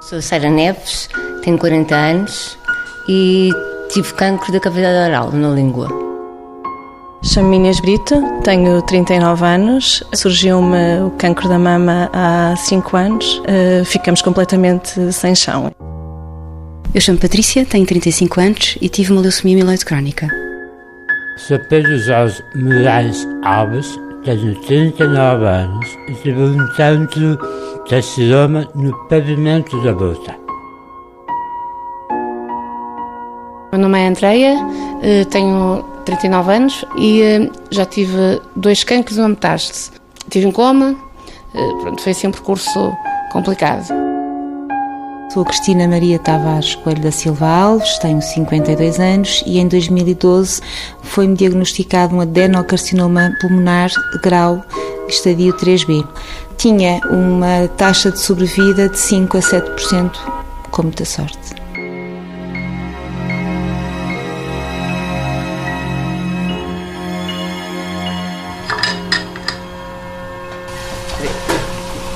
[0.00, 1.08] Sou Sara Neves,
[1.42, 2.56] tenho 40 anos
[3.08, 3.50] e
[3.92, 5.88] tive cancro da cavidade oral na língua.
[7.24, 8.14] Chamo-me Inês Brito,
[8.44, 15.34] tenho 39 anos, surgiu-me o cancro da mama há 5 anos, uh, ficamos completamente sem
[15.34, 15.70] chão.
[16.94, 20.28] Eu chamo Patrícia, tenho 35 anos e tive uma leucemia mieloide crónica.
[21.38, 27.36] Sou Pedro Jorge Moraes Alves, tenho 39 anos e tive um cancro
[27.88, 30.36] de carcinoma no pavimento da boca.
[33.72, 34.56] Meu nome é Andreia,
[35.02, 39.90] eh, tenho 39 anos e eh, já tive dois cancros e uma metástase.
[40.28, 40.94] Tive um coma,
[41.54, 42.92] eh, pronto, foi assim um percurso
[43.32, 43.88] complicado.
[45.32, 50.60] Sou Cristina Maria Tavares Coelho da Silva Alves, tenho 52 anos e em 2012
[51.02, 53.90] foi-me diagnosticado um adenocarcinoma pulmonar
[54.22, 54.64] grau
[55.12, 56.06] estadio 3B.
[56.56, 60.10] Tinha uma taxa de sobrevida de 5 a 7%,
[60.70, 61.58] com muita sorte.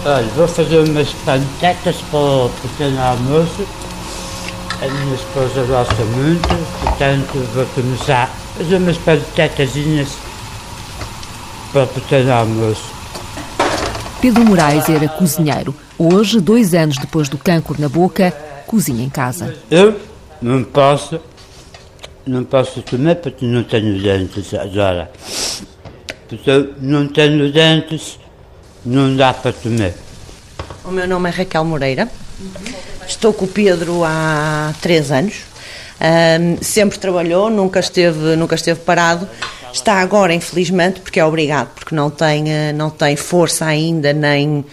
[0.05, 3.65] Olha, vou fazer umas panquecas para o pequeno almoço.
[4.83, 6.49] A minha esposa gosta muito,
[6.81, 10.09] portanto vou começar a fazer umas panquecazinhas
[11.73, 12.85] para pequeno almoço.
[14.21, 15.75] Pedro Moraes era cozinheiro.
[15.99, 18.31] Hoje, dois anos depois do cancro na boca,
[18.67, 19.57] cozinha em casa.
[19.71, 19.99] Eu
[20.41, 21.21] não posso,
[22.27, 25.11] não posso comer porque não tenho dentes agora.
[26.29, 28.19] Porque não tenho dentes
[28.85, 29.95] não dá para comer.
[30.85, 32.09] O meu nome é Raquel Moreira.
[33.07, 35.43] Estou com o Pedro há três anos.
[36.01, 39.29] Um, sempre trabalhou, nunca esteve, nunca esteve parado.
[39.73, 44.65] Está agora, infelizmente, porque é obrigado, porque não tem, eh, não tem força ainda, nem,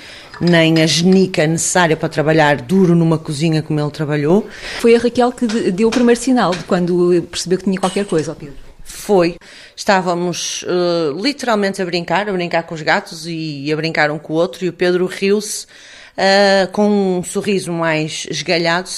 [0.42, 4.48] nem a genica necessária para trabalhar duro numa cozinha como ele trabalhou.
[4.80, 8.36] Foi a Raquel que deu o primeiro sinal de quando percebeu que tinha qualquer coisa,
[8.36, 8.56] Pedro?
[8.84, 9.38] Foi.
[9.76, 14.34] Estávamos uh, literalmente a brincar, a brincar com os gatos e a brincar um com
[14.34, 18.90] o outro, e o Pedro riu-se uh, com um sorriso mais esgalhado,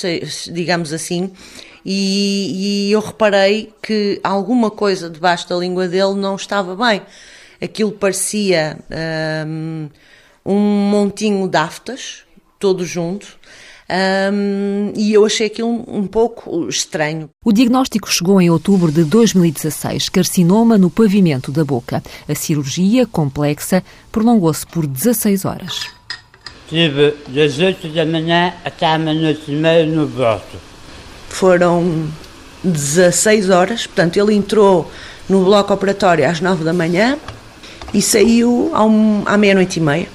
[0.51, 1.31] digamos assim,
[1.85, 7.01] e, e, eu reparei que alguma coisa debaixo da língua dele não estava bem.
[7.61, 8.79] Aquilo parecia
[9.47, 9.89] um,
[10.45, 12.23] um montinho de aftas,
[12.59, 13.39] todo junto,
[13.91, 17.29] um, e eu achei aquilo um, um pouco estranho.
[17.43, 22.01] O diagnóstico chegou em outubro de 2016, carcinoma no pavimento da boca.
[22.27, 25.87] A cirurgia, complexa, prolongou-se por 16 horas.
[26.69, 30.70] Tive das 8 da manhã até à meia-noite e meia no voto.
[31.31, 32.11] Foram
[32.63, 34.91] 16 horas, portanto, ele entrou
[35.27, 37.17] no bloco operatório às 9 da manhã
[37.93, 38.71] e saiu
[39.25, 40.07] à meia-noite e meia.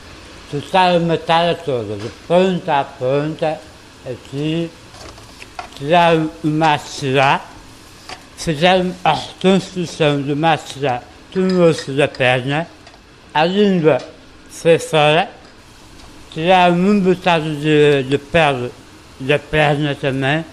[0.50, 3.58] Cortaram a matada toda, de ponta a ponta,
[4.08, 4.70] aqui,
[5.76, 7.50] tiraram o maxilar,
[8.36, 12.66] fizeram a reconstrução do maxilar do osso da perna,
[13.34, 13.98] a língua
[14.48, 15.28] foi fora,
[16.32, 18.70] tiraram um bocado de, de pele
[19.18, 20.44] da perna também,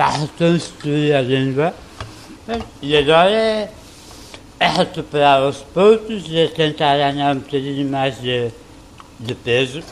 [0.00, 1.74] para reconstruir a língua.
[2.80, 3.70] E agora é,
[4.58, 8.50] é recuperar os pontos e tentar ganhar um bocadinho mais de
[9.18, 9.82] de peso.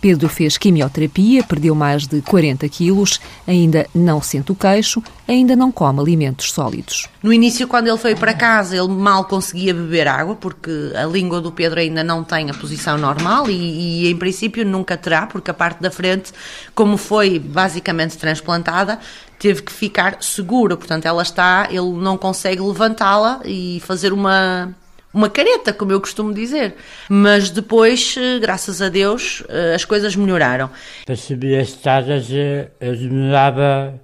[0.00, 5.70] Pedro fez quimioterapia, perdeu mais de 40 quilos, ainda não sente o queixo, ainda não
[5.70, 7.08] come alimentos sólidos.
[7.22, 11.40] No início, quando ele foi para casa, ele mal conseguia beber água, porque a língua
[11.40, 15.50] do Pedro ainda não tem a posição normal e, e em princípio nunca terá, porque
[15.50, 16.32] a parte da frente,
[16.74, 18.98] como foi basicamente transplantada,
[19.38, 24.74] teve que ficar segura, portanto ela está, ele não consegue levantá-la e fazer uma
[25.12, 26.74] uma careta, como eu costumo dizer.
[27.08, 30.70] Mas depois, eh, graças a Deus, eh, as coisas melhoraram.
[31.04, 34.00] Para subir as escadas, eh, eu demorava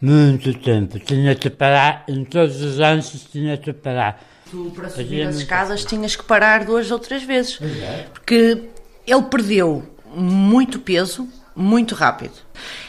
[0.00, 0.98] muito tempo.
[0.98, 4.22] Tinha que parar, em todos os anos tinha que parar.
[4.50, 7.58] Tu, para subir as escadas, tinhas que parar duas ou três vezes.
[8.12, 8.62] Porque
[9.06, 11.28] ele perdeu muito peso
[11.58, 12.32] muito rápido.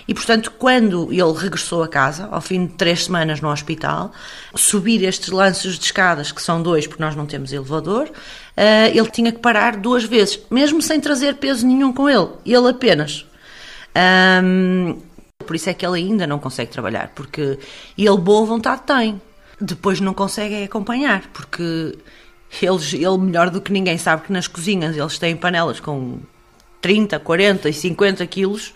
[0.07, 4.11] E, portanto, quando ele regressou a casa, ao fim de três semanas no hospital,
[4.55, 9.09] subir estes lances de escadas, que são dois, porque nós não temos elevador, uh, ele
[9.09, 13.25] tinha que parar duas vezes, mesmo sem trazer peso nenhum com ele, ele apenas.
[15.45, 17.57] Por isso é que ele ainda não consegue trabalhar, porque
[17.97, 19.19] ele boa vontade tem,
[19.59, 21.97] depois não consegue acompanhar, porque
[22.61, 26.19] eles, ele melhor do que ninguém sabe que nas cozinhas eles têm panelas com
[26.81, 28.73] 30, 40 e 50 quilos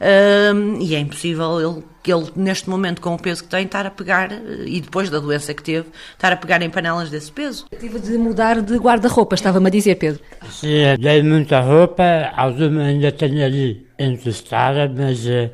[0.00, 3.90] um, e é impossível ele, ele, neste momento, com o peso que tem, estar a
[3.90, 4.30] pegar,
[4.66, 7.66] e depois da doença que teve, estar a pegar em panelas desse peso.
[7.78, 10.20] Tive de mudar de guarda-roupa, estava-me a dizer, Pedro.
[10.50, 12.04] Sim, dei muita roupa,
[12.36, 13.86] alguma ainda tenho ali.
[13.98, 15.50] encostada, mas uh,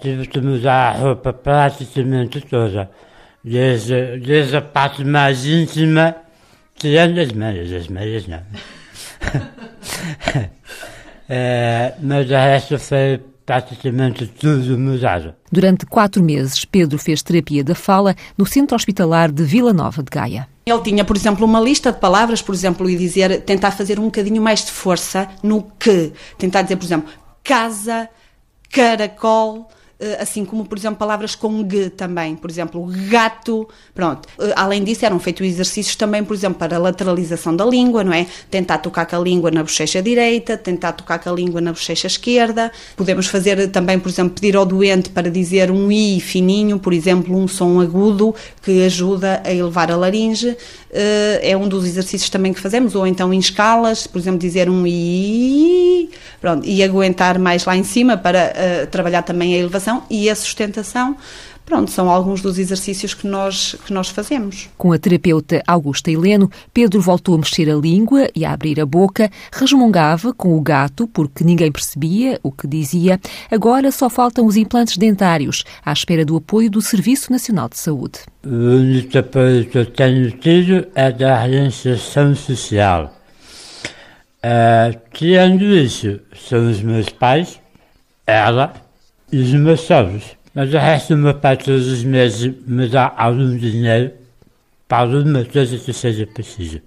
[0.00, 2.90] tive que mudar a roupa praticamente toda.
[3.44, 6.14] Desde, desde a parte mais íntima,
[6.76, 8.42] tirando as meias, as meias não.
[11.28, 15.34] é, mas o resto foi praticamente tudo mudado.
[15.50, 20.10] Durante quatro meses, Pedro fez terapia da fala no Centro Hospitalar de Vila Nova de
[20.10, 20.46] Gaia.
[20.66, 24.04] Ele tinha, por exemplo, uma lista de palavras, por exemplo, e dizer, tentar fazer um
[24.04, 26.12] bocadinho mais de força no que.
[26.36, 27.10] Tentar dizer, por exemplo,
[27.42, 28.08] casa,
[28.70, 29.70] caracol,
[30.20, 34.28] assim como, por exemplo, palavras com G também, por exemplo, gato, pronto.
[34.38, 38.12] Eh, além disso, eram feitos exercícios também, por exemplo, para a lateralização da língua, não
[38.12, 38.26] é?
[38.48, 42.06] Tentar tocar com a língua na bochecha direita, tentar tocar com a língua na bochecha
[42.06, 42.70] esquerda.
[42.96, 47.36] Podemos fazer também, por exemplo, pedir ao doente para dizer um I fininho, por exemplo,
[47.36, 50.56] um som agudo que ajuda a elevar a laringe.
[50.92, 54.70] Eh, é um dos exercícios também que fazemos, ou então em escalas, por exemplo, dizer
[54.70, 56.08] um I,
[56.40, 61.16] pronto, e aguentar mais lá em cima para trabalhar também a elevação e a sustentação.
[61.68, 64.70] Pronto, são alguns dos exercícios que nós, que nós fazemos.
[64.78, 68.86] Com a terapeuta Augusta Heleno, Pedro voltou a mexer a língua e a abrir a
[68.86, 73.20] boca, resmungava com o gato porque ninguém percebia o que dizia.
[73.50, 78.20] Agora só faltam os implantes dentários, à espera do apoio do Serviço Nacional de Saúde.
[78.46, 83.14] O único apoio que eu tenho tido é da reinserção social.
[84.38, 86.18] Uh, tirando isso,
[86.48, 87.60] são os meus pais,
[88.26, 88.87] ela
[89.32, 90.24] os meus sogros.
[90.54, 94.12] Mas o resto do meu pai todos os meses me dá algum dinheiro
[94.88, 96.80] para alguma coisa que seja preciso.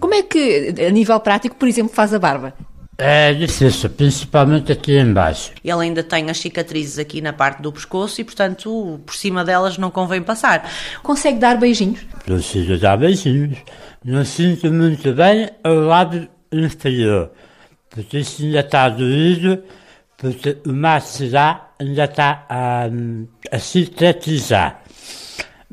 [0.00, 2.54] Como é que, a nível prático, por exemplo, faz a barba?
[2.96, 5.50] É difícil, principalmente aqui embaixo.
[5.64, 9.76] Ele ainda tem as cicatrizes aqui na parte do pescoço e, portanto, por cima delas
[9.76, 10.70] não convém passar.
[11.02, 12.00] Consegue dar beijinhos?
[12.24, 13.58] Consigo dar beijinhos.
[14.04, 17.30] Não sinto muito bem ao lado inferior,
[17.90, 19.62] porque isso ainda está doído,
[20.16, 22.88] porque o maxilar ainda está a,
[23.50, 24.82] a cicatrizar.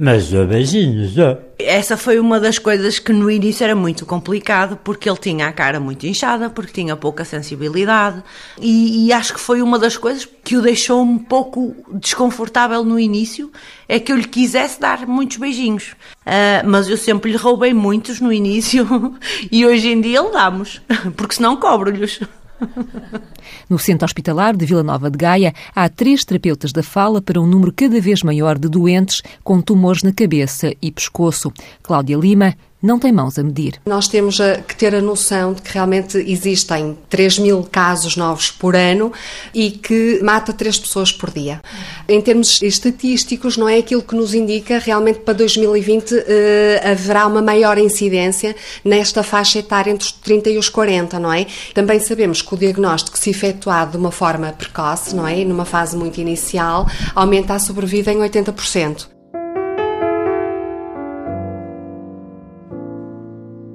[0.04, 1.38] Mas dou beijinhos, dou.
[1.60, 5.54] Essa foi uma das coisas que no início era muito complicado, porque ele tinha a
[5.54, 8.24] cara muito inchada, porque tinha pouca sensibilidade,
[8.60, 13.00] e, e acho que foi uma das coisas que o deixou um pouco desconfortável no
[13.00, 13.52] início,
[13.88, 15.92] é que eu lhe quisesse dar muitos beijinhos.
[16.26, 18.88] Uh, mas eu sempre lhe roubei muitos no início,
[19.52, 20.82] e hoje em dia ele damos,
[21.16, 22.22] porque senão cobro-lhes.
[23.70, 27.48] No Centro Hospitalar de Vila Nova de Gaia, há três terapeutas da fala para um
[27.48, 31.52] número cada vez maior de doentes com tumores na cabeça e pescoço.
[31.82, 33.80] Cláudia Lima não tem mãos a medir.
[33.86, 38.76] Nós temos que ter a noção de que realmente existem 3 mil casos novos por
[38.76, 39.12] ano
[39.54, 41.62] e que mata 3 pessoas por dia.
[42.08, 47.42] Em termos estatísticos, não é aquilo que nos indica realmente para 2020 eh, haverá uma
[47.42, 51.46] maior incidência nesta faixa etária entre os 30 e os 40, não é?
[51.74, 55.44] Também sabemos que o diagnóstico, se efetuado de uma forma precoce, não é?
[55.46, 59.21] Numa fase muito inicial, aumenta a sobrevida em 80%.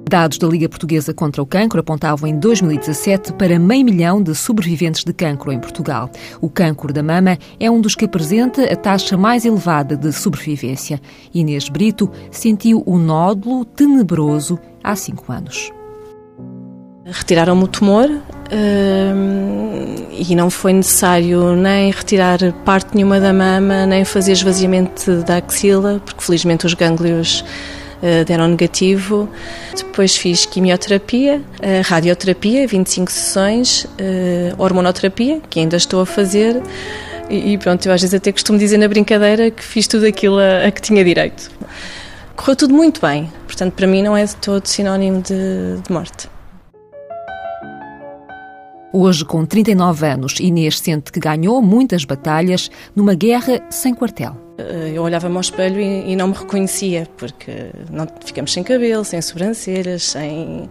[0.07, 5.03] Dados da Liga Portuguesa contra o Cancro apontavam em 2017 para meio milhão de sobreviventes
[5.03, 6.09] de cancro em Portugal.
[6.39, 11.01] O cancro da mama é um dos que apresenta a taxa mais elevada de sobrevivência.
[11.33, 15.71] Inês Brito sentiu o nódulo tenebroso há cinco anos.
[17.05, 24.03] Retiraram-me o tumor hum, e não foi necessário nem retirar parte nenhuma da mama, nem
[24.03, 27.45] fazer esvaziamento da axila, porque felizmente os gânglios
[28.25, 29.29] deram negativo.
[29.75, 33.87] Depois fiz quimioterapia, uh, radioterapia, 25 sessões, uh,
[34.57, 36.61] hormonoterapia, que ainda estou a fazer.
[37.29, 40.67] E, pronto, eu às vezes até costumo dizer na brincadeira que fiz tudo aquilo a,
[40.67, 41.51] a que tinha direito.
[42.35, 46.29] Correu tudo muito bem, portanto, para mim não é de todo sinónimo de, de morte.
[48.93, 54.46] Hoje, com 39 anos, Inês sente que ganhou muitas batalhas numa guerra sem quartel.
[54.57, 59.05] Eh, eu olhava-me ao espelho e, e, não me reconhecia, porque não, ficamos sem cabelo,
[59.05, 60.69] sem sobrancelhas, sem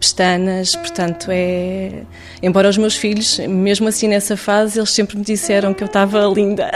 [0.00, 2.04] pestanas, portanto é...
[2.42, 6.24] Embora os meus filhos, mesmo assim nessa fase, eles sempre me disseram que eu estava
[6.26, 6.70] linda.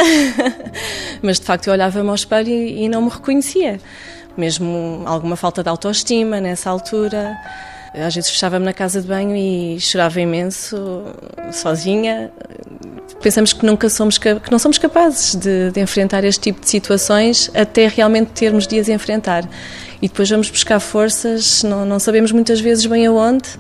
[1.23, 3.81] Mas de facto eu olhava-me ao espelho e, e não me reconhecia.
[4.37, 7.37] Mesmo alguma falta de autoestima nessa altura.
[7.95, 11.05] Às vezes fechava-me na casa de banho e chorava imenso,
[11.53, 12.31] sozinha.
[13.21, 17.51] Pensamos que nunca somos que não somos capazes de, de enfrentar este tipo de situações
[17.55, 19.49] até realmente termos dias a enfrentar.
[20.01, 23.51] E depois vamos buscar forças, não, não sabemos muitas vezes bem aonde,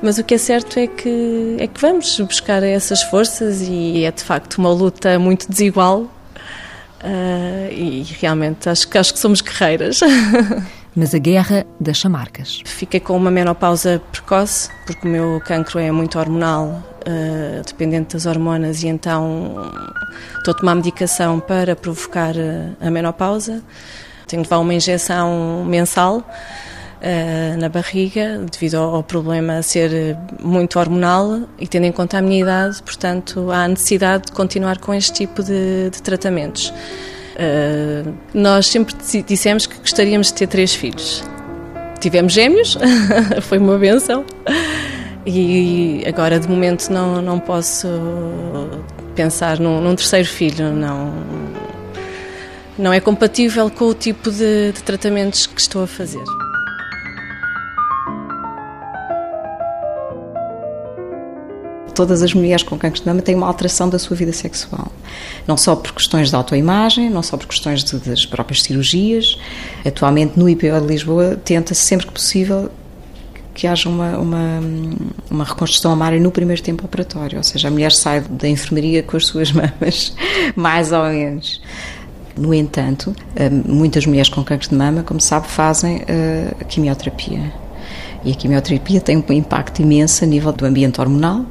[0.00, 4.12] mas o que é certo é que, é que vamos buscar essas forças e é
[4.12, 10.00] de facto uma luta muito desigual uh, e realmente acho, acho que somos guerreiras.
[10.96, 12.62] mas a guerra deixa marcas.
[12.64, 18.24] Fiquei com uma menopausa precoce, porque o meu cancro é muito hormonal uh, dependente das
[18.24, 19.70] hormonas, e então
[20.38, 22.34] estou a tomar medicação para provocar
[22.80, 23.62] a menopausa.
[24.26, 30.78] Tenho de levar uma injeção mensal uh, na barriga, devido ao, ao, problema ser muito
[30.78, 35.12] hormonal e tendo em conta a minha idade, portanto, há necessidade de continuar com este
[35.12, 36.72] tipo de, de tratamentos.
[37.36, 38.94] Uh, nós sempre
[39.26, 41.22] dissemos que gostaríamos de ter três filhos.
[42.00, 42.78] Tivemos gêmeos,
[43.42, 44.24] foi uma benção.
[45.26, 47.88] E agora, de momento, não, não posso
[49.14, 50.72] pensar num, num terceiro filho.
[50.72, 51.12] Não,
[52.78, 56.22] não é compatível com o tipo de, de tratamentos que estou a fazer.
[61.96, 64.92] Todas as mulheres com cancro de mama têm uma alteração da sua vida sexual.
[65.48, 69.38] Não só por questões de autoimagem, não só por questões de, das próprias cirurgias.
[69.84, 72.70] Atualmente, no IPO de Lisboa, tenta-se sempre que possível
[73.54, 74.60] que haja uma, uma,
[75.30, 79.16] uma reconstrução mamária no primeiro tempo operatório, ou seja, a mulher sai da enfermaria com
[79.16, 80.14] as suas mamas,
[80.54, 81.62] mais ou menos.
[82.36, 87.50] No entanto, eh, muitas mulheres com cancro de mama, como sabe, fazem eh, a quimioterapia.
[88.26, 91.46] E a quimioterapia tem um impacto imenso a nível do ambiente hormonal,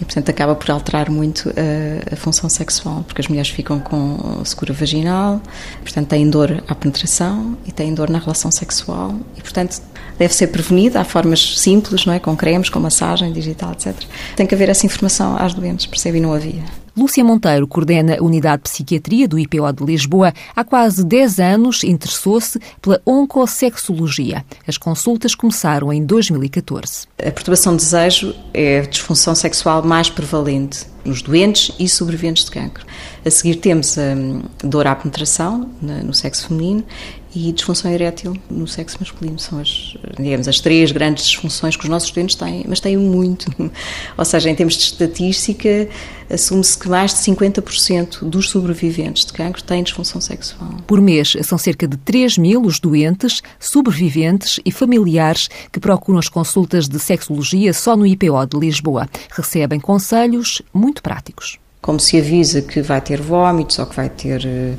[0.00, 4.44] e, portanto, acaba por alterar muito a, a, função sexual, porque as mulheres ficam com
[4.44, 5.42] secura vaginal,
[5.82, 9.16] portanto, têm dor à penetração e têm dor na relação sexual.
[9.36, 9.82] E, portanto,
[10.18, 11.00] deve ser prevenida.
[11.00, 12.18] Há formas simples, não é?
[12.18, 13.94] Com cremes, com massagem digital, etc.
[14.36, 16.18] Tem que haver essa informação às doentes, percebe?
[16.18, 16.64] E não havia.
[16.98, 20.34] Lúcia Monteiro coordena a Unidade de Psiquiatria do IPO de Lisboa.
[20.56, 24.44] Há quase 10 anos interessou-se pela oncossexologia.
[24.66, 27.06] As consultas começaram em 2014.
[27.20, 32.50] A perturbação de desejo é a disfunção sexual mais prevalente nos doentes e sobreviventes de
[32.50, 32.84] cancro.
[33.24, 36.84] A seguir temos a hum, dor à penetração no sexo feminino
[37.34, 39.38] e disfunção erétil no sexo masculino.
[39.38, 43.52] São as, digamos, as três grandes disfunções que os nossos estudantes têm, mas têm muito.
[44.16, 45.88] Ou seja, em termos de estatística,
[46.30, 50.70] assume-se que mais de 50% dos sobreviventes de cancro têm disfunção sexual.
[50.86, 56.28] Por mês, são cerca de 3 mil os doentes, sobreviventes e familiares que procuram as
[56.28, 59.08] consultas de sexologia só no IPO de Lisboa.
[59.30, 64.44] Recebem conselhos muito práticos como se avisa que vai ter vômitos ou que vai ter
[64.44, 64.78] uh,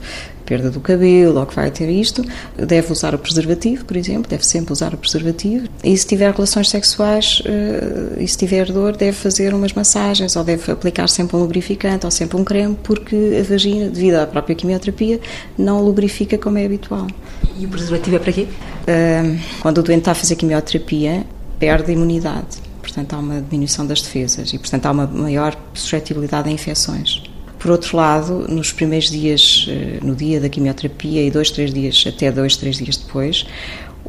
[0.49, 2.25] perda do cabelo ou que vai ter isto,
[2.57, 5.67] deve usar o preservativo, por exemplo, deve sempre usar o preservativo.
[5.83, 10.43] E se tiver relações sexuais uh, e se tiver dor, deve fazer umas massagens ou
[10.43, 14.55] deve aplicar sempre um lubrificante ou sempre um creme, porque a vagina, devido à própria
[14.55, 15.19] quimioterapia,
[15.55, 17.05] não lubrifica como é habitual.
[17.57, 18.47] E o preservativo é para quê?
[18.47, 21.25] Uh, quando o doente está a fazer quimioterapia,
[21.59, 26.50] perde a imunidade portanto há uma diminuição das defesas e, portanto, há uma maior suscetibilidade
[26.50, 27.22] a infecções.
[27.60, 32.03] Por outro lado, nos primeiros dias, eh, no dia da quimioterapia e dois, três dias,
[32.08, 33.46] até dois, três dias depois,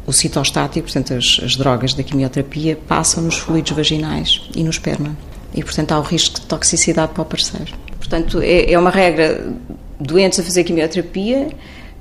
[0.05, 5.15] o citostático, portanto, as, as drogas da quimioterapia, passam nos fluidos vaginais e no esperma.
[5.53, 7.73] E, portanto, há o risco de toxicidade para o parceiro.
[7.97, 9.53] Portanto, é, é uma regra,
[9.99, 11.49] doentes a fazer quimioterapia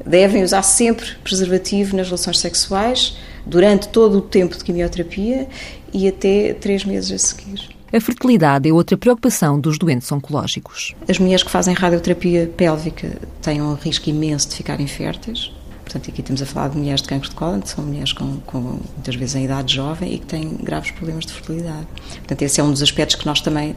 [0.06, 5.46] devem usar sempre preservativo nas relações sexuais durante todo o tempo de quimioterapia
[5.92, 7.80] e até três meses a seguir.
[7.92, 10.94] A fertilidade é outra preocupação dos doentes oncológicos.
[11.08, 15.52] As mulheres que fazem radioterapia pélvica têm um risco imenso de ficarem férteis.
[15.82, 18.36] Portanto, aqui estamos a falar de mulheres de cancro de cólon, que são mulheres com,
[18.46, 21.88] com, muitas vezes em idade jovem e que têm graves problemas de fertilidade.
[22.18, 23.74] Portanto, esse é um dos aspectos que nós também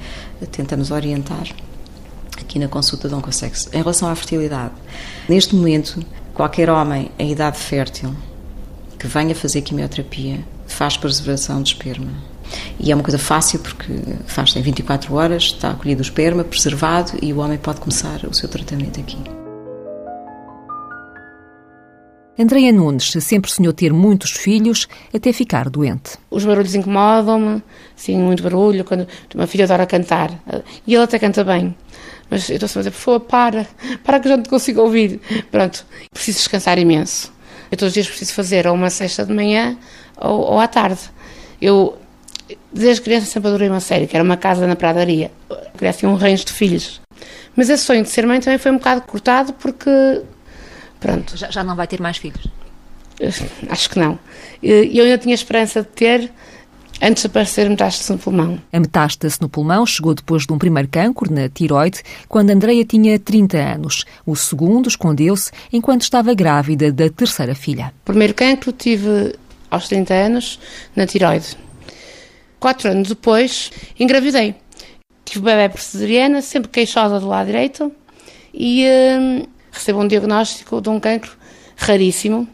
[0.52, 1.48] tentamos orientar
[2.40, 3.68] aqui na consulta de Oncosex.
[3.74, 4.74] Em relação à fertilidade,
[5.28, 6.06] neste momento,
[6.36, 8.16] qualquer homem em idade fértil
[9.00, 12.12] que venha fazer quimioterapia faz preservação de esperma.
[12.80, 13.94] E é uma coisa fácil porque
[14.26, 18.34] faz em 24 horas, está acolhido o esperma, preservado e o homem pode começar o
[18.34, 19.18] seu tratamento aqui.
[22.38, 26.18] Andreia Nunes sempre sonhou ter muitos filhos até ficar doente.
[26.32, 27.62] Os barulhos incomodam-me,
[27.96, 28.84] sim, muito barulho.
[28.84, 30.32] Quando uma filha adora cantar
[30.88, 31.76] e ela até canta bem,
[32.32, 33.68] mas eu estou sempre a dizer, por favor, para,
[34.04, 35.22] para que eu já não te consigo ouvir.
[35.52, 37.32] Pronto, preciso descansar imenso.
[37.72, 39.78] Eu todos os dias preciso fazer ou uma sexta de manhã
[40.18, 41.02] ou, ou à tarde.
[41.62, 41.98] Eu,
[42.72, 45.32] desde criança, sempre adorei uma série, que era uma casa na pradaria.
[45.74, 47.02] Queria assim um rancho de filhos.
[47.56, 50.22] Mas esse sonho de ser mãe também foi um bocado cortado porque.
[51.00, 51.38] Pronto.
[51.38, 52.48] Já, já não vai ter mais filhos?
[53.70, 54.18] Acho que não.
[54.62, 56.32] Eu ainda tinha esperança de ter
[57.02, 58.60] antes de aparecer metástase no pulmão.
[58.72, 63.20] A metástase no pulmão chegou depois de um primeiro cancro na tiroide, quando Andreia tinha
[63.20, 64.06] 30 anos.
[64.26, 67.94] O segundo escondeu-se enquanto estava grávida da terceira filha.
[68.04, 69.36] O primeiro cancro tive
[69.74, 70.60] aos 30 anos
[70.96, 71.58] na tiroide.
[72.60, 74.56] Quatro anos depois, engravidei.
[75.26, 77.92] Tive bebê cesariana, sempre queixosa do lado direito,
[78.54, 81.32] e hum, recebo um diagnóstico de um cancro
[81.76, 82.48] raríssimo,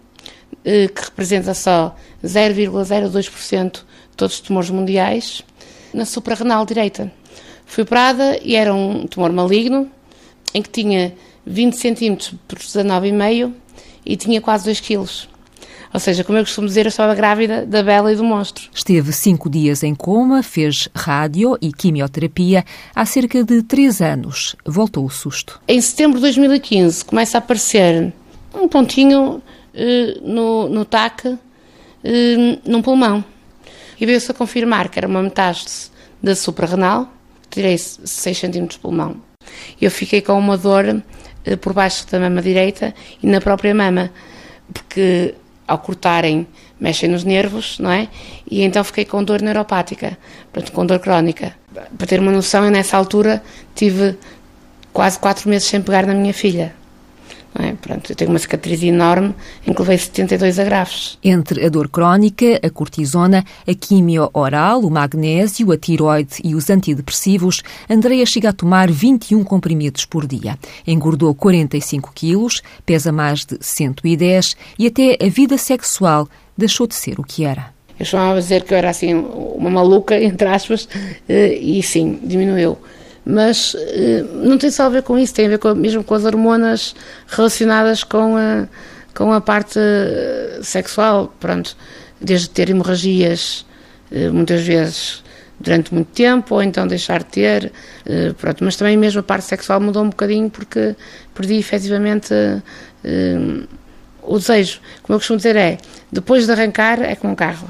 [0.64, 5.44] eh, que representa só 0,02% de todos os tumores mundiais,
[5.94, 7.12] na suprarrenal direita.
[7.66, 9.92] Fui operada e era um tumor maligno,
[10.54, 11.14] em que tinha
[11.46, 13.54] 20 centímetros por 19,5
[14.06, 15.30] e tinha quase 2 quilos.
[15.94, 18.70] Ou seja, como eu costumo dizer, eu estava grávida da Bela e do monstro.
[18.74, 22.64] Esteve cinco dias em coma, fez rádio e quimioterapia.
[22.94, 25.60] Há cerca de três anos voltou o susto.
[25.68, 28.14] Em setembro de 2015 começa a aparecer
[28.54, 29.42] um pontinho
[29.74, 31.40] uh, no, no TAC, uh,
[32.66, 33.24] num pulmão.
[34.00, 35.90] E veio-se a confirmar que era uma metástase
[36.22, 37.12] da suprarrenal,
[37.50, 39.18] tirei 6 centímetros de pulmão.
[39.82, 42.94] Eu fiquei com uma dor uh, por baixo da mama direita
[43.24, 44.12] e na própria mama,
[44.72, 45.34] porque
[45.70, 46.48] ao cortarem,
[46.80, 48.08] mexem nos nervos, não é?
[48.50, 50.18] E então fiquei com dor neuropática,
[50.52, 51.54] portanto, com dor crónica.
[51.96, 53.44] Para ter uma noção, eu nessa altura
[53.76, 54.18] tive
[54.92, 56.74] quase quatro meses sem pegar na minha filha.
[57.60, 57.74] É?
[57.74, 59.36] Pronto, eu tenho uma cicatriz enorme
[59.68, 61.20] em que levei 72 agrafos.
[61.22, 66.70] Entre a dor crónica, a cortisona, a quimio oral, o magnésio, a tiroide e os
[66.70, 70.58] antidepressivos, Andreia chega a tomar 21 comprimidos por dia.
[70.88, 77.20] Engordou 45 quilos, pesa mais de 110 e até a vida sexual deixou de ser
[77.20, 77.74] o que era.
[78.00, 80.88] Eu chamava dizer que eu era assim uma maluca, entre aspas,
[81.28, 82.78] eh, e sim, diminuiu
[83.30, 86.16] mas eh, não tem só a ver com isso, tem a ver com, mesmo com
[86.16, 86.96] as hormonas
[87.28, 88.68] relacionadas com a,
[89.14, 91.78] com a parte eh, sexual, pronto,
[92.20, 93.66] desde ter hemorragias
[94.12, 95.24] eh, muitas vezes
[95.60, 97.72] durante muito tempo, ou então deixar de ter,
[98.38, 100.96] pronto, mas também mesmo a parte sexual mudou um bocadinho porque
[101.36, 102.34] perdi efetivamente
[104.24, 104.80] o desejo.
[105.04, 105.78] Como eu costumo dizer é,
[106.10, 107.68] depois de arrancar é como um carro,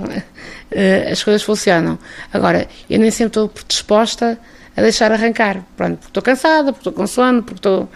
[1.12, 1.98] as coisas funcionam.
[2.32, 4.38] Agora, eu nem sempre estou disposta
[4.76, 5.64] a deixar arrancar.
[5.76, 7.90] Pronto, porque estou cansada, porque estou com sono, porque estou.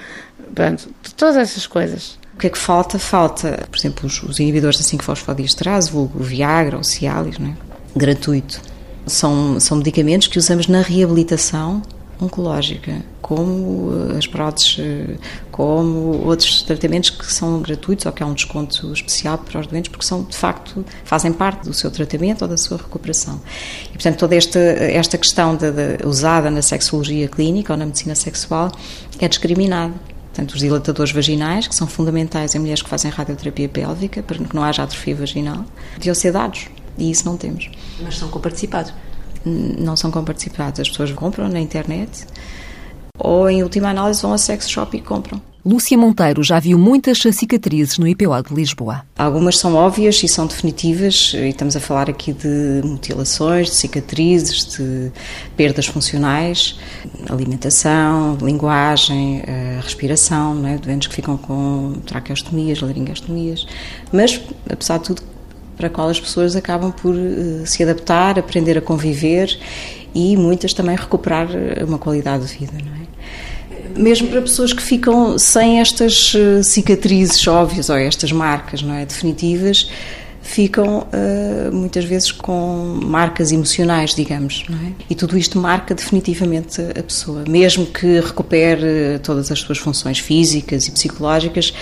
[0.54, 2.18] Pronto, todas essas coisas.
[2.36, 2.98] O que é que falta?
[2.98, 7.74] Falta, por exemplo, os, os inibidores da 5-fosfodiesterase, o Viagra ou Cialis, não é?
[7.96, 8.62] gratuito.
[9.06, 11.82] São, são medicamentos que usamos na reabilitação
[12.20, 15.18] oncológica, como eh, as próteses, eh,
[15.52, 19.90] como outros tratamentos que são gratuitos ou que há um desconto especial para os doentes,
[19.90, 23.42] porque são, de facto, fazem parte do seu tratamento ou da sua recuperação.
[23.86, 28.16] E, portanto, toda esta, esta questão de, de, usada na sexologia clínica ou na medicina
[28.16, 28.72] sexual
[29.20, 29.94] é discriminada.
[30.34, 34.56] Portanto, os dilatadores vaginais, que são fundamentais em mulheres que fazem radioterapia pélvica, para que
[34.56, 35.64] não haja atrofia vaginal,
[35.96, 36.68] deviam ser dados.
[36.98, 37.70] E isso não temos.
[38.02, 38.94] Mas são comparticipados?
[39.46, 40.80] Não são comparticipados.
[40.80, 42.26] As pessoas compram na internet
[43.18, 45.42] ou, em última análise, vão a sex shop e compram.
[45.66, 49.06] Lúcia Monteiro já viu muitas cicatrizes no IPO de Lisboa.
[49.18, 54.76] Algumas são óbvias e são definitivas, e estamos a falar aqui de mutilações, de cicatrizes,
[54.76, 55.10] de
[55.56, 56.78] perdas funcionais,
[57.30, 60.78] alimentação, linguagem, eh, respiração, não é?
[60.78, 63.66] doentes que ficam com traqueostomias, laringostomias,
[64.12, 65.22] mas, apesar de tudo,
[65.76, 69.58] para a qual as pessoas acabam por uh, se adaptar, aprender a conviver
[70.14, 74.00] e muitas também recuperar eh, uma qualidade de vida, não é?
[74.00, 79.06] Mesmo para pessoas que ficam sem estas uh, cicatrizes óbvias ou estas marcas, não é,
[79.06, 79.90] definitivas,
[80.42, 81.08] ficam
[81.72, 84.92] muitas vezes com marcas emocionais, digamos, não é?
[85.10, 90.86] E tudo isto marca definitivamente a pessoa, mesmo que recupere todas as suas funções físicas
[90.86, 91.74] e psicológicas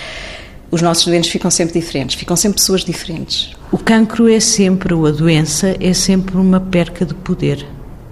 [0.72, 3.54] os nossos doentes ficam sempre diferentes, ficam sempre pessoas diferentes.
[3.70, 7.66] O cancro é sempre, ou a doença, é sempre uma perca de poder,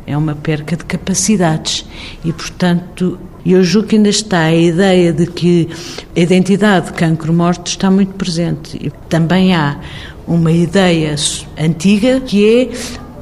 [0.06, 1.86] é uma perca de capacidades
[2.22, 5.70] e, portanto, eu julgo que ainda está a ideia de que
[6.14, 8.76] a identidade de cancro-morte está muito presente.
[8.78, 9.80] E também há
[10.26, 11.14] uma ideia
[11.58, 12.70] antiga que é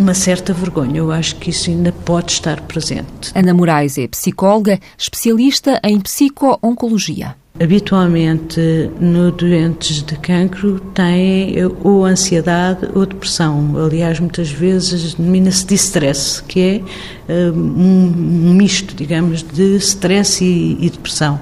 [0.00, 0.98] uma certa vergonha.
[0.98, 3.30] Eu acho que isso ainda pode estar presente.
[3.34, 7.36] Ana Moraes é psicóloga, especialista em psico-oncologia.
[7.60, 8.60] Habitualmente,
[9.00, 13.74] no doentes de cancro, têm ou ansiedade ou depressão.
[13.84, 16.82] Aliás, muitas vezes denomina-se de stress, que é
[17.28, 21.40] eh, um misto, digamos, de stress e, e depressão.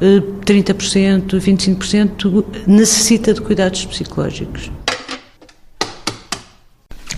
[0.00, 4.68] 30%, eh, 25% necessita de cuidados psicológicos.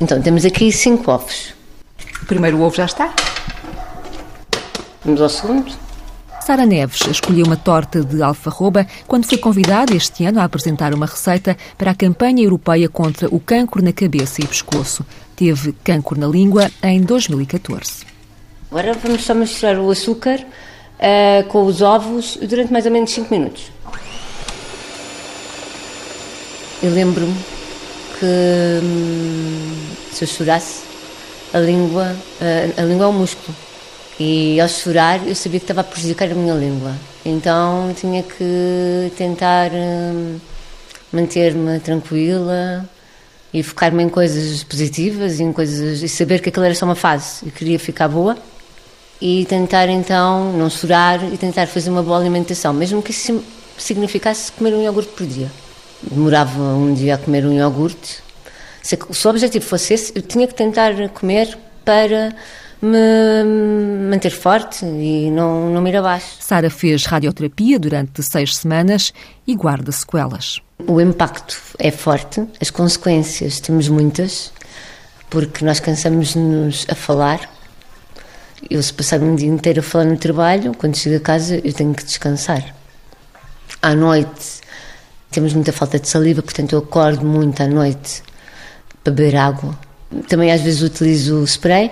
[0.02, 1.54] Então, temos aqui cinco ovos.
[2.22, 3.14] O primeiro ovo já está.
[5.02, 5.83] Vamos ao segundo.
[6.44, 11.06] Sara Neves escolheu uma torta de alfarroba quando foi convidada este ano a apresentar uma
[11.06, 15.06] receita para a campanha europeia contra o cancro na cabeça e pescoço.
[15.34, 18.04] Teve cancro na língua em 2014.
[18.70, 23.34] Agora vamos só misturar o açúcar uh, com os ovos durante mais ou menos 5
[23.34, 23.72] minutos.
[26.82, 27.38] Eu lembro-me
[28.20, 29.72] que hum,
[30.12, 30.82] se eu chorasse,
[31.54, 33.63] a língua, uh, a língua é um músculo
[34.18, 36.92] e ao chorar eu sabia que estava a prejudicar a minha língua.
[37.24, 40.38] Então tinha que tentar hum,
[41.12, 42.88] manter-me tranquila
[43.52, 47.46] e focar-me em coisas positivas em coisas e saber que aquilo era só uma fase
[47.46, 48.36] e queria ficar boa
[49.20, 53.42] e tentar então não chorar e tentar fazer uma boa alimentação, mesmo que isso
[53.78, 55.50] significasse comer um iogurte por dia.
[56.02, 58.22] Demorava um dia a comer um iogurte.
[58.82, 62.34] Se, se o objetivo fosse esse, eu tinha que tentar comer para
[62.84, 66.36] me manter forte e não, não me ir abaixo.
[66.40, 69.12] Sara fez radioterapia durante seis semanas
[69.46, 70.60] e guarda sequelas.
[70.86, 74.52] O impacto é forte, as consequências temos muitas,
[75.30, 77.50] porque nós cansamos-nos a falar.
[78.68, 81.72] Eu, se passar um dia inteiro a falar no trabalho, quando chego a casa, eu
[81.72, 82.74] tenho que descansar.
[83.80, 84.60] À noite,
[85.30, 88.22] temos muita falta de saliva, portanto, eu acordo muito à noite
[89.02, 89.78] para beber água.
[90.28, 91.90] Também, às vezes, utilizo spray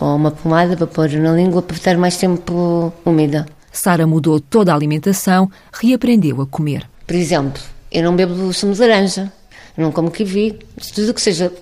[0.00, 3.46] ou uma pomada para pôr na língua para estar mais tempo úmida.
[3.70, 6.88] Sara mudou toda a alimentação, reaprendeu a comer.
[7.06, 9.32] Por exemplo, eu não bebo sumo de laranja,
[9.76, 10.58] eu não como kiwi,
[10.94, 11.52] tudo que seja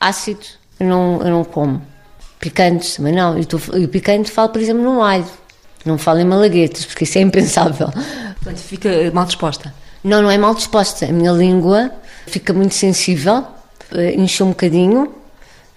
[0.00, 0.46] ácido,
[0.78, 1.82] eu não, eu não como.
[2.38, 3.38] Picantes também não.
[3.38, 5.26] E o picante falo, por exemplo, no alho.
[5.84, 7.88] Não falo em malaguetas, porque isso é impensável.
[8.36, 9.74] Portanto, fica mal disposta?
[10.02, 11.06] Não, não é mal disposta.
[11.06, 11.92] A minha língua
[12.26, 13.44] fica muito sensível,
[13.92, 15.21] eh, enche um bocadinho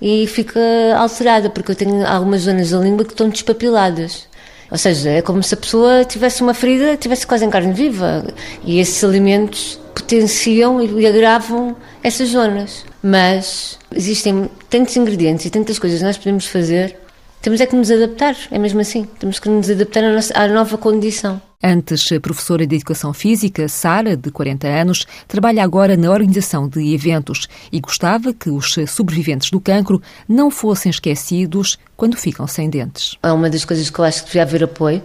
[0.01, 0.59] e fica
[0.97, 4.27] alterada, porque eu tenho algumas zonas da língua que estão despapiladas.
[4.69, 8.25] Ou seja, é como se a pessoa tivesse uma ferida, tivesse quase em carne viva.
[8.63, 12.83] E esses alimentos potenciam e agravam essas zonas.
[13.01, 16.97] Mas existem tantos ingredientes e tantas coisas que nós podemos fazer
[17.45, 19.03] temos é que nos adaptar, é mesmo assim.
[19.19, 21.39] Temos que nos adaptar à, nossa, à nova condição.
[21.63, 27.47] Antes professora de Educação Física, Sara, de 40 anos, trabalha agora na organização de eventos
[27.71, 33.15] e gostava que os sobreviventes do cancro não fossem esquecidos quando ficam sem dentes.
[33.21, 35.03] É uma das coisas que eu acho que devia haver apoio,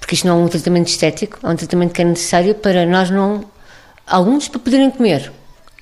[0.00, 3.10] porque isto não é um tratamento estético, é um tratamento que é necessário para nós
[3.10, 3.44] não.
[4.06, 5.30] Alguns para poderem comer,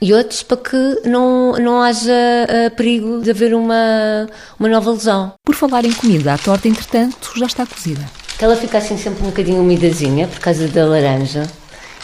[0.03, 5.33] e outros para que não, não haja uh, perigo de haver uma, uma nova lesão.
[5.45, 8.03] Por falar em comida, a torta, entretanto, já está cozida.
[8.37, 11.49] Que ela fica assim sempre um bocadinho umidazinha por causa da laranja,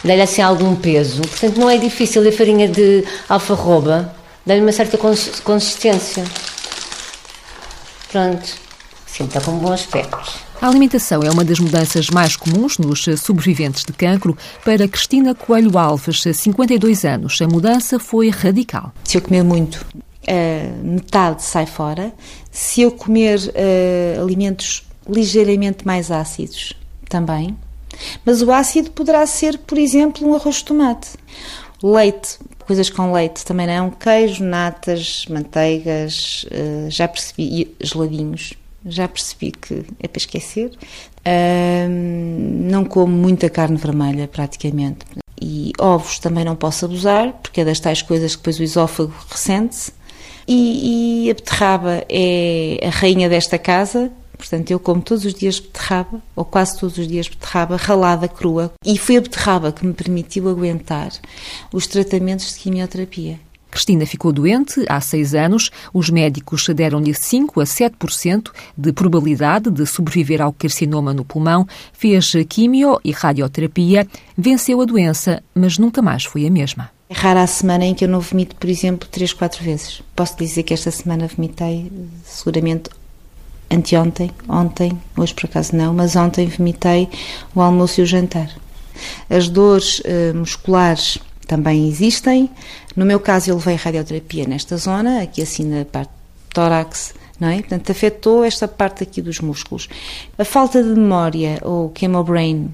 [0.05, 4.15] dá-lhe assim algum peso, portanto não é difícil a farinha de alfarroba,
[4.47, 4.97] dá-lhe uma certa
[5.43, 6.23] consistência.
[8.13, 8.49] Pronto,
[9.09, 10.48] assim está com bom aspecto.
[10.61, 14.37] A alimentação é uma das mudanças mais comuns nos sobreviventes de cancro.
[14.65, 18.93] Para Cristina Coelho Alves, 52 anos, a mudança foi radical.
[19.05, 22.13] Se eu comer muito, uh, metade sai fora.
[22.51, 26.73] Se eu comer uh, alimentos ligeiramente mais ácidos,
[27.09, 27.57] também.
[28.25, 31.11] Mas o ácido poderá ser, por exemplo, um arroz de tomate.
[31.81, 33.91] Leite, coisas com leite também não.
[33.91, 38.55] Queijo, natas, manteigas, uh, já percebi, geladinhos
[38.91, 40.73] já percebi que é para esquecer.
[42.69, 45.07] não como muita carne vermelha, praticamente.
[45.41, 49.15] E ovos também não posso abusar, porque é das tais coisas que depois o esófago
[49.31, 49.93] ressente-se.
[50.47, 55.61] E, e, a beterraba é a rainha desta casa, portanto eu como todos os dias
[55.61, 58.73] beterraba, ou quase todos os dias beterraba, ralada, crua.
[58.85, 61.13] E foi a beterraba que me permitiu aguentar
[61.71, 63.39] os tratamentos de quimioterapia.
[63.71, 65.71] Cristina ficou doente há seis anos.
[65.93, 71.67] Os médicos deram-lhe 5 a 7% de probabilidade de sobreviver ao carcinoma no pulmão.
[71.93, 76.91] Fez quimio e radioterapia, venceu a doença, mas nunca mais foi a mesma.
[77.11, 80.03] É rara a semana em que eu não vomito, por exemplo, três, quatro vezes.
[80.15, 81.91] Posso dizer que esta semana vomitei,
[82.23, 82.91] seguramente
[83.71, 87.09] anteontem, ontem, hoje por acaso não, mas ontem vomitei
[87.55, 88.51] o almoço e o jantar.
[89.31, 92.49] As dores uh, musculares também existem.
[92.95, 97.49] No meu caso, eu levei radioterapia nesta zona, aqui assim na parte do tórax, não
[97.49, 97.57] é?
[97.57, 99.89] Portanto, afetou esta parte aqui dos músculos.
[100.39, 102.71] A falta de memória, ou chemobrain,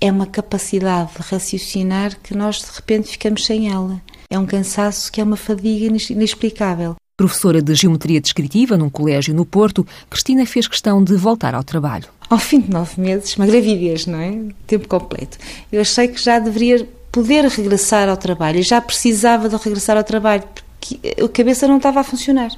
[0.00, 4.02] é uma capacidade de raciocinar que nós de repente ficamos sem ela.
[4.28, 6.96] É um cansaço que é uma fadiga inexplicável.
[7.16, 12.06] Professora de Geometria Descritiva num colégio no Porto, Cristina fez questão de voltar ao trabalho.
[12.30, 14.38] Ao fim de nove meses, uma gravidez, não é?
[14.66, 15.38] Tempo completo.
[15.72, 16.86] Eu achei que já deveria
[17.18, 18.58] poder regressar ao trabalho.
[18.58, 22.50] Eu já precisava de regressar ao trabalho, porque a cabeça não estava a funcionar.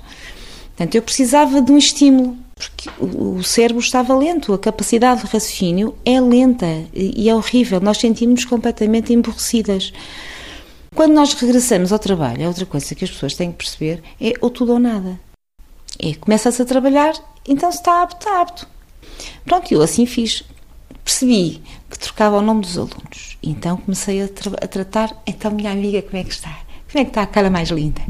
[0.68, 5.94] Portanto, eu precisava de um estímulo, porque o cérebro estava lento, a capacidade de raciocínio
[6.04, 7.80] é lenta e é horrível.
[7.80, 9.92] Nós sentimos-nos completamente emborrecidas.
[10.94, 14.34] Quando nós regressamos ao trabalho, é outra coisa que as pessoas têm que perceber, é
[14.40, 15.18] ou tudo ou nada.
[15.98, 17.14] É, começa-se a trabalhar,
[17.46, 18.68] então se está apto, está apto.
[19.44, 20.44] Pronto, eu assim fiz.
[21.04, 23.36] Percebi que trocava o nome dos alunos.
[23.42, 26.58] Então comecei a, tra a tratar, então minha amiga, como é que está?
[26.90, 28.00] Como é que está a cara mais linda?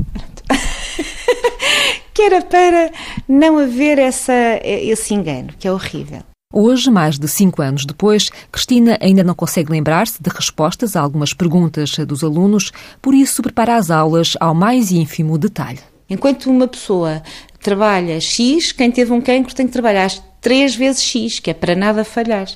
[2.14, 2.90] que era para
[3.29, 6.22] não haver essa, esse engano, que é horrível.
[6.53, 11.33] Hoje, mais de cinco anos depois, Cristina ainda não consegue lembrar-se de respostas a algumas
[11.33, 15.79] perguntas dos alunos, por isso prepara as aulas ao mais ínfimo detalhe.
[16.09, 17.22] Enquanto uma pessoa
[17.61, 21.74] trabalha X, quem teve um cancro tem que trabalhar três vezes X, que é para
[21.74, 22.48] nada falhar,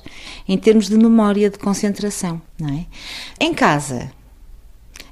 [0.49, 2.87] em termos de memória, de concentração, não é?
[3.39, 4.11] Em casa,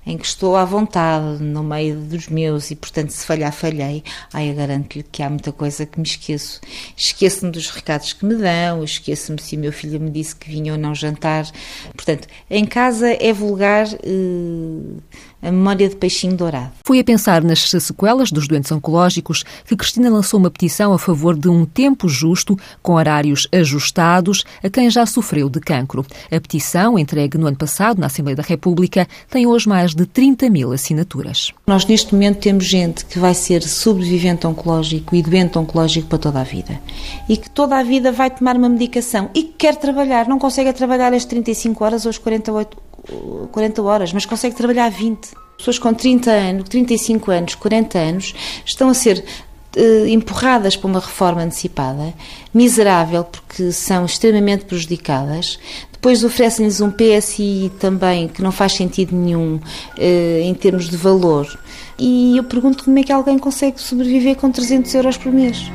[0.05, 4.03] em que estou à vontade, no meio dos meus, e portanto, se falhar, falhei.
[4.33, 6.61] Ai, eu garanto-lhe que há muita coisa que me esqueço.
[6.97, 10.79] Esqueço-me dos recados que me dão, esqueço-me se meu filho me disse que vinha ou
[10.79, 11.49] não jantar.
[11.95, 13.87] Portanto, em casa é vulgar.
[14.05, 15.01] Uh,
[15.43, 16.71] a memória de peixinho dourado.
[16.85, 21.37] Foi a pensar nas sequelas dos doentes oncológicos que Cristina lançou uma petição a favor
[21.37, 26.07] de um tempo justo, com horários ajustados, a quem já sofreu de cancro.
[26.31, 30.49] A petição, entregue no ano passado na Assembleia da República, tem hoje mais de 30
[30.49, 31.53] mil assinaturas.
[31.67, 36.41] Nós, neste momento, temos gente que vai ser sobrevivente oncológico e doente oncológico para toda
[36.41, 36.81] a vida.
[37.29, 40.73] E que toda a vida vai tomar uma medicação e que quer trabalhar, não consegue
[40.73, 42.82] trabalhar as 35 horas ou as 48
[43.51, 45.31] 40 horas, mas consegue trabalhar 20.
[45.57, 48.35] Pessoas com 30 anos, 35 anos, 40 anos
[48.65, 49.25] estão a ser
[49.77, 52.15] uh, empurradas para uma reforma antecipada,
[52.53, 55.59] miserável porque são extremamente prejudicadas.
[55.93, 61.47] Depois oferecem-lhes um PSI também que não faz sentido nenhum uh, em termos de valor.
[61.99, 65.71] E eu pergunto como é que alguém consegue sobreviver com 300 euros por mês.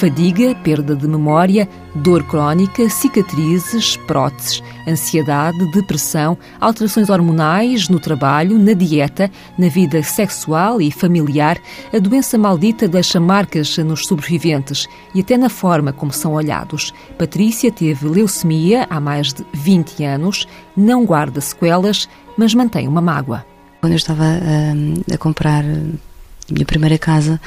[0.00, 8.72] Fadiga, perda de memória, dor crónica, cicatrizes, próteses, ansiedade, depressão, alterações hormonais no trabalho, na
[8.72, 11.58] dieta, na vida sexual e familiar,
[11.92, 16.94] a doença maldita deixa marcas nos sobreviventes e até na forma como são olhados.
[17.18, 22.08] Patrícia teve leucemia há mais de 20 anos, não guarda sequelas,
[22.38, 23.44] mas mantém uma mágoa.
[23.82, 27.38] Quando eu estava a, a comprar a minha primeira casa,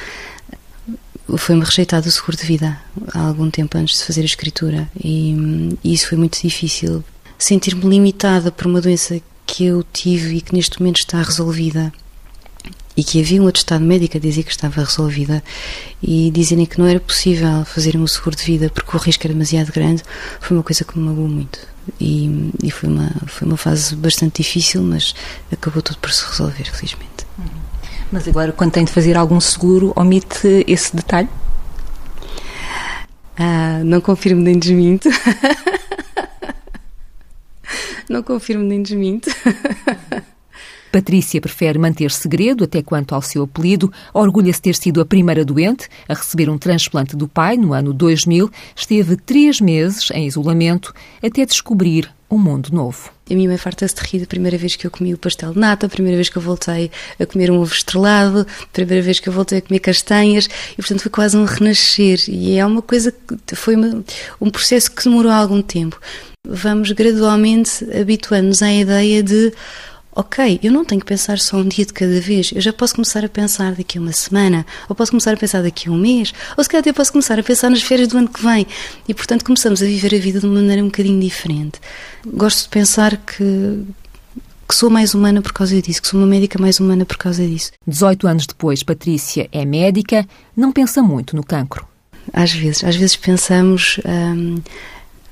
[1.36, 2.78] foi-me rejeitado o seguro de vida
[3.12, 7.02] há algum tempo antes de fazer a escritura e, e isso foi muito difícil.
[7.38, 11.92] Sentir-me limitada por uma doença que eu tive e que neste momento está resolvida
[12.96, 15.42] e que havia um atestado médico a dizer que estava resolvida
[16.02, 19.34] e dizerem que não era possível fazerem um seguro de vida porque o risco era
[19.34, 20.02] demasiado grande,
[20.40, 21.58] foi uma coisa que me magoou muito.
[22.00, 25.14] E, e foi, uma, foi uma fase bastante difícil, mas
[25.52, 27.23] acabou tudo por se resolver, felizmente.
[28.14, 31.28] Mas agora, quando tem de fazer algum seguro, omite esse detalhe?
[33.36, 35.08] Ah, não confirmo nem desminto.
[38.08, 39.28] não confirmo nem desminto.
[40.92, 43.92] Patrícia prefere manter segredo até quanto ao seu apelido.
[44.12, 48.48] Orgulha-se ter sido a primeira doente a receber um transplante do pai no ano 2000.
[48.76, 53.13] Esteve três meses em isolamento até descobrir um mundo novo.
[53.30, 55.58] A minha mãe farta-se de rir a primeira vez que eu comi o pastel de
[55.58, 59.18] nata, a primeira vez que eu voltei a comer um ovo estrelado, a primeira vez
[59.18, 62.18] que eu voltei a comer castanhas, e portanto foi quase um renascer.
[62.28, 63.14] E é uma coisa
[63.46, 64.04] que foi uma,
[64.40, 65.98] um processo que demorou algum tempo.
[66.46, 69.54] Vamos gradualmente habituando-nos à ideia de
[70.14, 72.94] ok, eu não tenho que pensar só um dia de cada vez, eu já posso
[72.94, 75.98] começar a pensar daqui a uma semana, ou posso começar a pensar daqui a um
[75.98, 78.66] mês, ou se calhar até posso começar a pensar nas férias do ano que vem.
[79.08, 81.80] E portanto começamos a viver a vida de uma maneira um bocadinho diferente.
[82.26, 83.84] Gosto de pensar que,
[84.68, 87.46] que sou mais humana por causa disso, que sou uma médica mais humana por causa
[87.46, 87.72] disso.
[87.86, 91.86] 18 anos depois, Patrícia é médica, não pensa muito no cancro.
[92.32, 94.00] Às vezes, às vezes pensamos.
[94.06, 94.56] Hum,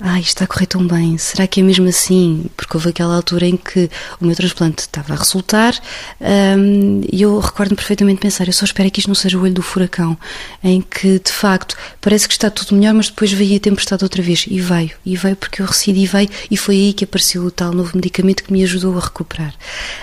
[0.05, 2.47] ah, isto está a correr tão bem, será que é mesmo assim?
[2.57, 3.89] Porque houve aquela altura em que
[4.21, 5.75] o meu transplante estava a resultar
[6.21, 9.55] um, e eu recordo-me perfeitamente pensar, eu só espero que isto não seja o olho
[9.55, 10.19] do furacão,
[10.63, 14.21] em que de facto parece que está tudo melhor, mas depois veio a tempestade outra
[14.21, 17.51] vez e veio, e veio porque eu recidi veio e foi aí que apareceu o
[17.51, 19.55] tal novo medicamento que me ajudou a recuperar.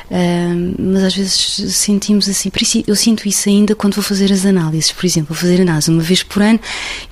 [0.10, 2.50] Um, mas às vezes sentimos assim,
[2.88, 6.02] eu sinto isso ainda quando vou fazer as análises, por exemplo, vou fazer análise uma
[6.02, 6.60] vez por ano,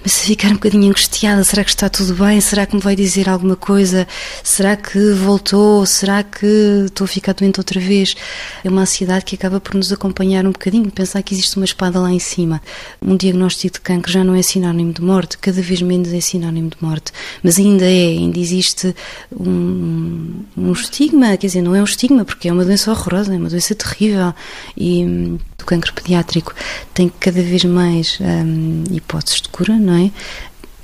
[0.01, 2.39] mas a ficar um bocadinho angustiada, será que está tudo bem?
[2.39, 4.07] Será que me vai dizer alguma coisa?
[4.43, 5.85] Será que voltou?
[5.85, 6.45] Será que
[6.85, 8.15] estou a ficar doente outra vez?
[8.63, 11.99] É uma ansiedade que acaba por nos acompanhar um bocadinho, pensar que existe uma espada
[11.99, 12.61] lá em cima.
[13.01, 16.69] Um diagnóstico de cancro já não é sinónimo de morte, cada vez menos é sinónimo
[16.69, 17.11] de morte,
[17.43, 18.95] mas ainda é, ainda existe
[19.31, 23.37] um, um estigma, quer dizer, não é um estigma, porque é uma doença horrorosa, é
[23.37, 24.33] uma doença terrível
[24.75, 26.53] e hum, o cancro pediátrico
[26.93, 30.11] tem cada vez mais hum, hipóteses de cura, não é?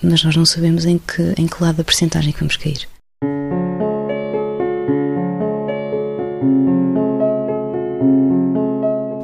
[0.04, 2.88] Mas nós não sabemos em que, em que lado da percentagem que vamos cair.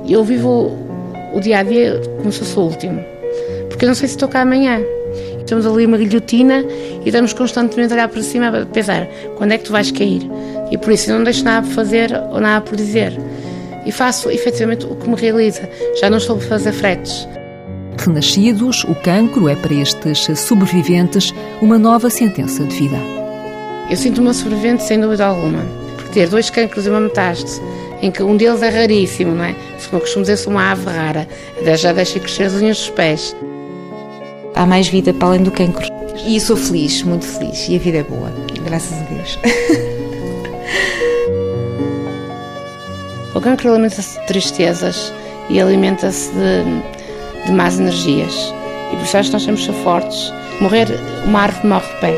[0.08, 0.76] Eu vivo
[1.34, 3.00] o dia a dia como se fosse o último,
[3.70, 4.80] porque eu não sei se estou cá amanhã.
[5.40, 6.64] Estamos ali uma guilhotina
[7.04, 10.22] e estamos constantemente a olhar para cima a pensar quando é que tu vais cair.
[10.72, 13.14] E por isso eu não deixo nada por fazer ou nada por dizer.
[13.86, 15.68] E faço efetivamente o que me realiza.
[16.00, 17.28] Já não estou a fazer fretes
[18.00, 22.98] renascidos, o cancro é para estes sobreviventes uma nova sentença de vida.
[23.90, 27.62] Eu sinto-me sobrevivente sem dúvida alguma, porque ter dois cancros e uma metástase
[28.02, 29.54] em que um deles é raríssimo, não é?
[29.78, 31.28] Se como costumo dizer, sou uma ave rara,
[31.76, 33.36] já deixa crescer as unhas dos pés.
[34.56, 35.86] Há mais vida para além do cancro.
[36.26, 38.32] E sou feliz, muito feliz, e a vida é boa,
[38.64, 39.38] graças a Deus.
[43.36, 45.14] o cancro alimenta-se de tristezas
[45.50, 46.99] e alimenta-se de,
[47.50, 48.54] de más energias.
[48.92, 50.34] E por isso acho que nós temos que ser fortes.
[50.62, 50.88] Morrer,
[51.26, 52.18] uma árvore morre de pé.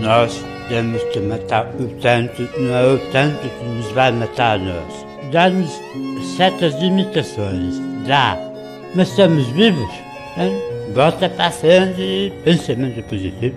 [0.00, 4.58] Nós temos que matar o tanto, não é o tanto que nos vai matar a
[4.58, 5.06] nós.
[5.32, 5.70] Dá-nos
[6.36, 8.38] certas limitações, dá,
[8.94, 9.90] mas estamos vivos.
[10.38, 10.52] Hein?
[10.94, 13.56] Bota para frente, pensamento positivo.